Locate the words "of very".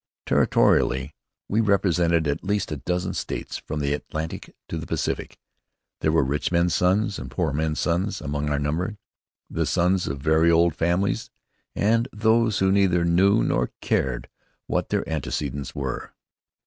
10.07-10.49